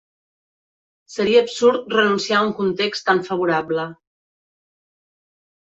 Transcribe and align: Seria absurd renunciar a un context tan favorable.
Seria 1.15 1.43
absurd 1.47 1.93
renunciar 1.99 2.39
a 2.39 2.47
un 2.47 2.55
context 2.63 3.07
tan 3.13 3.23
favorable. 3.29 3.87